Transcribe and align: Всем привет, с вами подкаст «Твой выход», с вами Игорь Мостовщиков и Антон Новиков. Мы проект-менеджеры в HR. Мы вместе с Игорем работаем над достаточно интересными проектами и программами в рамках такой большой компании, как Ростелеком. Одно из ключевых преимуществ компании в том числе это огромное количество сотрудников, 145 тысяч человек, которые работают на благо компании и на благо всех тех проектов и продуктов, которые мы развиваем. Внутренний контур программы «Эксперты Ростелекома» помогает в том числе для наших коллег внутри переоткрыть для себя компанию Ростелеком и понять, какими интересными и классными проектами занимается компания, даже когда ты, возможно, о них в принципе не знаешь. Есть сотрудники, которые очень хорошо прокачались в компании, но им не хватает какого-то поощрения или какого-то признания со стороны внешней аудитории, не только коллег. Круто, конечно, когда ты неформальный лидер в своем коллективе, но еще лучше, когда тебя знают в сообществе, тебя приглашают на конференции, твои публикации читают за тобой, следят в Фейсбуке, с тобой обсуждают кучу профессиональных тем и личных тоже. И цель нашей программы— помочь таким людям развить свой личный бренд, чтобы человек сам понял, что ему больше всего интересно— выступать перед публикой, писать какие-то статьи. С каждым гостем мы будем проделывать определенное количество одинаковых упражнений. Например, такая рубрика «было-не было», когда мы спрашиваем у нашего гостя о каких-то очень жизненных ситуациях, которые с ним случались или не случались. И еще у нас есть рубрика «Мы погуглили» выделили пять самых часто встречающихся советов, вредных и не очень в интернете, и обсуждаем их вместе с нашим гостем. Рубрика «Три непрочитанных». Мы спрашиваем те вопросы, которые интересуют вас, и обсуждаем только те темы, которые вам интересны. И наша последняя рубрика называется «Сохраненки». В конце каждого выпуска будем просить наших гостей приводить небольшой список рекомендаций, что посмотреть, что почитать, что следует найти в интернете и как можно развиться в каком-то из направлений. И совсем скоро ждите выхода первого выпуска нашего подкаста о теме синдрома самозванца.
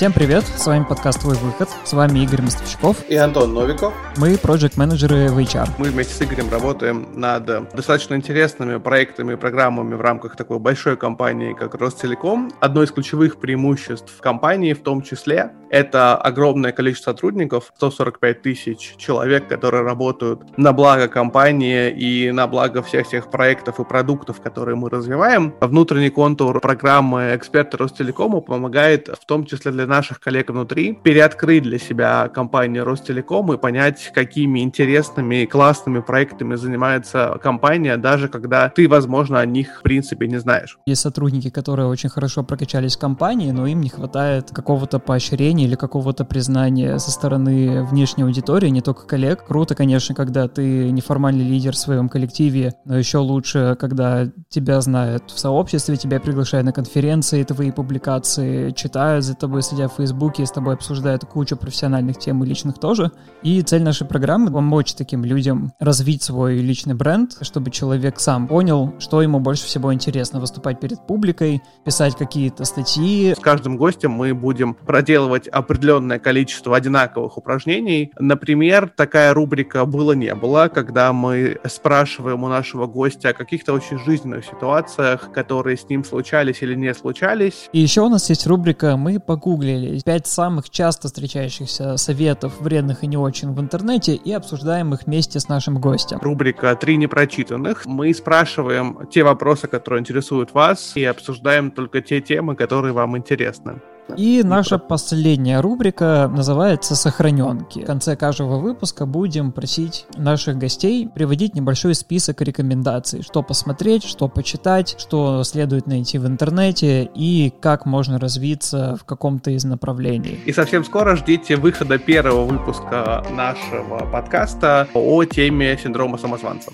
Всем 0.00 0.14
привет, 0.14 0.44
с 0.44 0.66
вами 0.66 0.86
подкаст 0.88 1.20
«Твой 1.20 1.36
выход», 1.36 1.68
с 1.84 1.92
вами 1.92 2.20
Игорь 2.20 2.40
Мостовщиков 2.40 3.04
и 3.06 3.16
Антон 3.16 3.52
Новиков. 3.52 3.92
Мы 4.16 4.38
проект-менеджеры 4.38 5.28
в 5.28 5.36
HR. 5.36 5.68
Мы 5.76 5.90
вместе 5.90 6.14
с 6.14 6.22
Игорем 6.22 6.50
работаем 6.50 7.06
над 7.12 7.44
достаточно 7.74 8.14
интересными 8.14 8.78
проектами 8.78 9.34
и 9.34 9.36
программами 9.36 9.92
в 9.92 10.00
рамках 10.00 10.36
такой 10.36 10.58
большой 10.58 10.96
компании, 10.96 11.52
как 11.52 11.74
Ростелеком. 11.74 12.50
Одно 12.60 12.82
из 12.82 12.92
ключевых 12.92 13.40
преимуществ 13.40 14.18
компании 14.22 14.72
в 14.72 14.82
том 14.82 15.02
числе 15.02 15.52
это 15.70 16.16
огромное 16.16 16.72
количество 16.72 17.12
сотрудников, 17.12 17.72
145 17.76 18.42
тысяч 18.42 18.94
человек, 18.96 19.48
которые 19.48 19.84
работают 19.84 20.58
на 20.58 20.72
благо 20.72 21.08
компании 21.08 21.90
и 21.90 22.32
на 22.32 22.46
благо 22.46 22.82
всех 22.82 23.06
тех 23.06 23.30
проектов 23.30 23.78
и 23.78 23.84
продуктов, 23.84 24.40
которые 24.40 24.76
мы 24.76 24.90
развиваем. 24.90 25.54
Внутренний 25.60 26.10
контур 26.10 26.60
программы 26.60 27.36
«Эксперты 27.36 27.76
Ростелекома» 27.76 28.40
помогает 28.40 29.08
в 29.08 29.24
том 29.26 29.44
числе 29.46 29.70
для 29.70 29.86
наших 29.90 30.20
коллег 30.20 30.48
внутри 30.48 30.94
переоткрыть 30.94 31.64
для 31.64 31.78
себя 31.78 32.28
компанию 32.28 32.84
Ростелеком 32.84 33.52
и 33.52 33.58
понять, 33.58 34.10
какими 34.14 34.60
интересными 34.60 35.42
и 35.42 35.46
классными 35.46 36.00
проектами 36.00 36.54
занимается 36.54 37.38
компания, 37.42 37.98
даже 37.98 38.28
когда 38.28 38.70
ты, 38.70 38.88
возможно, 38.88 39.40
о 39.40 39.44
них 39.44 39.80
в 39.80 39.82
принципе 39.82 40.28
не 40.28 40.38
знаешь. 40.38 40.78
Есть 40.86 41.02
сотрудники, 41.02 41.50
которые 41.50 41.88
очень 41.88 42.08
хорошо 42.08 42.42
прокачались 42.44 42.96
в 42.96 43.00
компании, 43.00 43.50
но 43.50 43.66
им 43.66 43.80
не 43.80 43.88
хватает 43.88 44.50
какого-то 44.50 44.98
поощрения 45.00 45.64
или 45.64 45.74
какого-то 45.74 46.24
признания 46.24 46.98
со 46.98 47.10
стороны 47.10 47.84
внешней 47.84 48.22
аудитории, 48.22 48.68
не 48.68 48.80
только 48.80 49.06
коллег. 49.06 49.44
Круто, 49.44 49.74
конечно, 49.74 50.14
когда 50.14 50.46
ты 50.46 50.90
неформальный 50.90 51.44
лидер 51.44 51.72
в 51.72 51.78
своем 51.78 52.08
коллективе, 52.08 52.74
но 52.84 52.96
еще 52.96 53.18
лучше, 53.18 53.76
когда 53.80 54.28
тебя 54.48 54.80
знают 54.80 55.30
в 55.30 55.38
сообществе, 55.38 55.96
тебя 55.96 56.20
приглашают 56.20 56.64
на 56.64 56.72
конференции, 56.72 57.42
твои 57.42 57.72
публикации 57.72 58.70
читают 58.70 59.24
за 59.24 59.34
тобой, 59.34 59.62
следят 59.62 59.79
в 59.88 59.94
Фейсбуке, 59.94 60.46
с 60.46 60.50
тобой 60.50 60.74
обсуждают 60.74 61.24
кучу 61.24 61.56
профессиональных 61.56 62.18
тем 62.18 62.42
и 62.42 62.46
личных 62.46 62.78
тоже. 62.78 63.12
И 63.42 63.62
цель 63.62 63.82
нашей 63.82 64.06
программы— 64.06 64.50
помочь 64.52 64.94
таким 64.94 65.24
людям 65.24 65.72
развить 65.78 66.22
свой 66.22 66.58
личный 66.58 66.94
бренд, 66.94 67.36
чтобы 67.42 67.70
человек 67.70 68.20
сам 68.20 68.48
понял, 68.48 68.94
что 68.98 69.22
ему 69.22 69.40
больше 69.40 69.64
всего 69.64 69.94
интересно— 69.94 70.40
выступать 70.40 70.80
перед 70.80 71.06
публикой, 71.06 71.62
писать 71.84 72.16
какие-то 72.16 72.64
статьи. 72.64 73.34
С 73.34 73.40
каждым 73.40 73.76
гостем 73.76 74.10
мы 74.10 74.34
будем 74.34 74.74
проделывать 74.74 75.48
определенное 75.48 76.18
количество 76.18 76.76
одинаковых 76.76 77.38
упражнений. 77.38 78.12
Например, 78.18 78.92
такая 78.94 79.32
рубрика 79.32 79.84
«было-не 79.84 80.34
было», 80.34 80.68
когда 80.72 81.12
мы 81.12 81.58
спрашиваем 81.68 82.42
у 82.44 82.48
нашего 82.48 82.86
гостя 82.86 83.30
о 83.30 83.32
каких-то 83.32 83.72
очень 83.72 83.98
жизненных 83.98 84.44
ситуациях, 84.44 85.30
которые 85.32 85.76
с 85.76 85.88
ним 85.88 86.04
случались 86.04 86.62
или 86.62 86.74
не 86.74 86.92
случались. 86.94 87.68
И 87.72 87.78
еще 87.78 88.02
у 88.02 88.08
нас 88.08 88.28
есть 88.28 88.46
рубрика 88.46 88.96
«Мы 88.96 89.20
погуглили» 89.20 89.59
выделили 89.60 90.00
пять 90.00 90.26
самых 90.26 90.70
часто 90.70 91.08
встречающихся 91.08 91.96
советов, 91.96 92.60
вредных 92.60 93.04
и 93.04 93.06
не 93.06 93.16
очень 93.16 93.52
в 93.52 93.60
интернете, 93.60 94.14
и 94.14 94.32
обсуждаем 94.32 94.94
их 94.94 95.06
вместе 95.06 95.38
с 95.38 95.48
нашим 95.48 95.80
гостем. 95.80 96.18
Рубрика 96.20 96.74
«Три 96.74 96.96
непрочитанных». 96.96 97.86
Мы 97.86 98.12
спрашиваем 98.14 99.06
те 99.10 99.22
вопросы, 99.22 99.68
которые 99.68 100.00
интересуют 100.00 100.54
вас, 100.54 100.96
и 100.96 101.04
обсуждаем 101.04 101.70
только 101.70 102.00
те 102.00 102.20
темы, 102.20 102.56
которые 102.56 102.92
вам 102.92 103.16
интересны. 103.16 103.80
И 104.16 104.42
наша 104.44 104.78
последняя 104.78 105.60
рубрика 105.60 106.30
называется 106.32 106.94
«Сохраненки». 106.94 107.80
В 107.80 107.86
конце 107.86 108.16
каждого 108.16 108.58
выпуска 108.58 109.06
будем 109.06 109.52
просить 109.52 110.06
наших 110.16 110.58
гостей 110.58 111.08
приводить 111.08 111.54
небольшой 111.54 111.94
список 111.94 112.40
рекомендаций, 112.42 113.22
что 113.22 113.42
посмотреть, 113.42 114.04
что 114.04 114.28
почитать, 114.28 114.96
что 114.98 115.42
следует 115.44 115.86
найти 115.86 116.18
в 116.18 116.26
интернете 116.26 117.10
и 117.14 117.52
как 117.60 117.86
можно 117.86 118.18
развиться 118.18 118.96
в 119.00 119.04
каком-то 119.04 119.50
из 119.50 119.64
направлений. 119.64 120.38
И 120.46 120.52
совсем 120.52 120.84
скоро 120.84 121.16
ждите 121.16 121.56
выхода 121.56 121.98
первого 121.98 122.44
выпуска 122.44 123.24
нашего 123.30 124.06
подкаста 124.10 124.88
о 124.94 125.24
теме 125.24 125.78
синдрома 125.82 126.18
самозванца. 126.18 126.70